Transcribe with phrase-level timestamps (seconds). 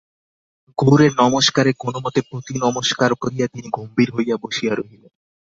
[0.77, 5.11] গৌরের নমস্কারে কোনোমতে প্রতিনমস্কার করিয়া তিনি গম্ভীর হইয়া বসিয়া রহিলেন।